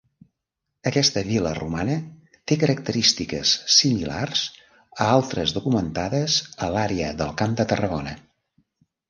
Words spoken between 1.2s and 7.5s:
vila romana té característiques similars a altres documentades a l’àrea del